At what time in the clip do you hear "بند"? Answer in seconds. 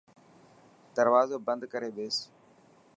1.47-1.61